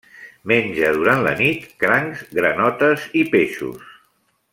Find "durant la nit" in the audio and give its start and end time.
0.95-1.67